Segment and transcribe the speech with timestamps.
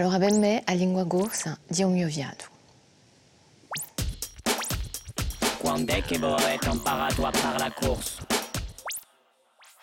[0.00, 2.46] Allora per me la lingua corsa di un mio viaggio.
[5.58, 7.74] Quando è che voi avete imparato a parlare?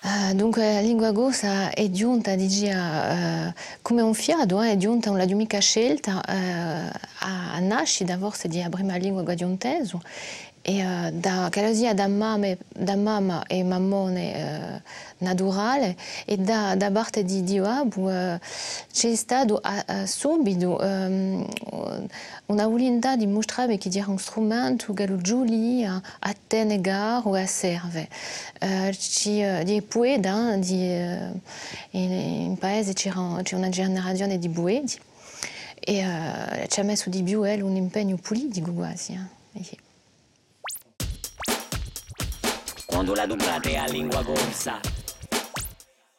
[0.01, 3.53] Uh, dunque la lingua corsa è giunta digia, uh,
[3.83, 8.69] come un fiato, eh, è giunta, mica scelta uh, a, a nascita forse di la
[8.69, 10.01] prima lingua guadionteso
[10.69, 16.91] e uh, da, sia da mamma, da mamma e mammone uh, naturale e da, da
[16.91, 18.37] parte di Dio uh,
[18.91, 21.47] c'è stato uh, subito um,
[22.47, 27.45] una volontà di mostrare che era un strumento che lo giulia a tenere o a
[27.45, 28.09] serve.
[28.59, 31.39] Uh, di poeti, di, uh,
[31.91, 34.49] in, in paese c'è una generazione di
[35.89, 39.13] e ci ha messo di più un impegno politico quasi.
[39.53, 39.77] Eh.
[42.85, 44.81] quando la dublate a lingua corsa.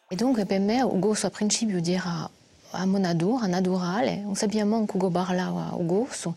[0.09, 2.31] E dunque per me o corso a principio era
[2.71, 6.35] a monador, naturale, non sappiamo come parlava o corso,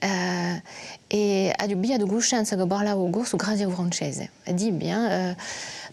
[0.00, 0.60] eh,
[1.06, 4.30] e abbia di conoscenza che parlava o corso grazie al francese.
[4.42, 5.36] E di bien, eh,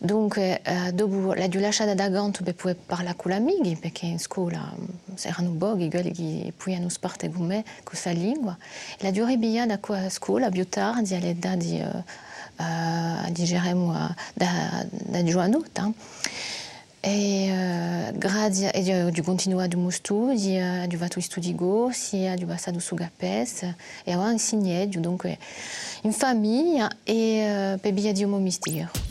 [0.03, 4.19] dunque eh, dopo la lasciata da ganto per poter parlare con gli amici, perché in
[4.19, 4.73] scuola
[5.21, 8.57] erano pochi quelli che potevano parte con me questa lingua,
[8.97, 11.81] la durabilità da quella scuola più tardi all'età di...
[11.81, 15.93] Uh, digeriamo da, da giovanotto.
[16.99, 20.95] E uh, grazie e di, di continuare i studi, di
[22.35, 22.45] di
[22.79, 23.63] su Gapes
[24.03, 25.39] e insegnato dunque
[26.03, 29.10] in famiglia e uh, per via di.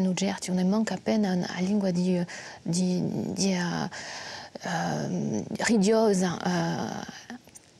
[0.00, 0.52] non certi.
[0.52, 2.24] Non manca appena la lingua di,
[2.62, 3.88] di, di uh,
[4.68, 7.04] uh, ridiosa uh,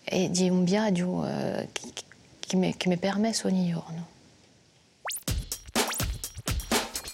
[0.04, 1.26] e di un viaggio
[1.72, 1.92] che,
[2.40, 4.08] che mi, che mi permette ogni giorno.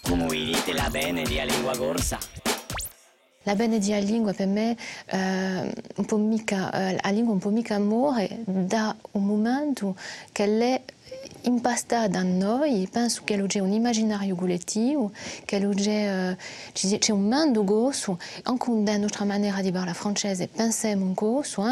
[0.03, 2.19] Come dite la bene di lingua corsa?
[3.43, 4.77] La bene di lingua per me
[5.07, 9.97] eh, un po' mica, eh, la lingua un po' mica amore da un momento
[10.33, 10.81] che lei
[11.47, 15.13] impastata in noi, penso che c'è un immaginario collettivo,
[15.45, 16.37] che c'è,
[16.73, 21.65] c'è un mondo grosso, anche da nostra maniera di parlare francese, pensiamo un corso,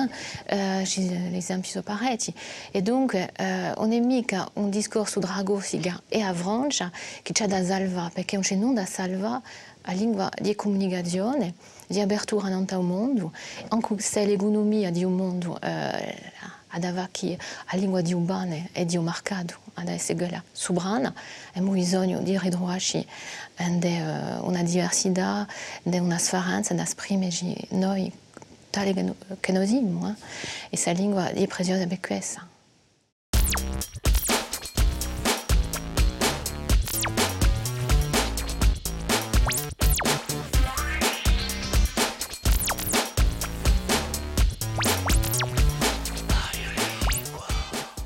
[0.46, 2.32] eh, gli esempi sono parecchi.
[2.70, 6.90] E dunque eh, non è mica un discorso tra Corsica e a Francia
[7.22, 9.42] che c'è da salvare, perché c'è non da salvare
[9.82, 11.54] la lingua di comunicazione,
[11.86, 13.32] di apertura nel mondo,
[13.68, 16.32] anche se l'economia di un mondo eh,
[16.74, 17.38] ad avere
[17.70, 21.12] la lingua di urbane e di un mercato ad essere quella sovrana,
[21.50, 23.06] abbiamo bisogno di ridroarci
[23.78, 25.46] di uh, una diversità,
[25.82, 28.12] di una sfaranza da esprimerci noi
[28.70, 28.92] tale
[29.52, 30.08] noi siamo.
[30.08, 30.14] Eh?
[30.64, 32.53] E questa lingua è preziosa per questa.